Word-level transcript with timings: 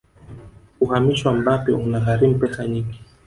uhamisho 0.81 1.27
wa 1.29 1.33
mbappe 1.35 1.71
una 1.71 1.99
gharimu 2.05 2.39
pesa 2.39 2.67
nyingi 2.67 2.99